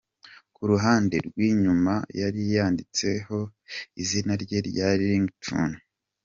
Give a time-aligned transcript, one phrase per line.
[0.55, 3.37] Ku ruhande rw’inyuma yari yanditseho
[4.01, 5.77] izina rye rya Ringtone.